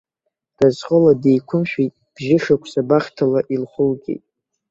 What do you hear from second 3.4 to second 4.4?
илхылгеит.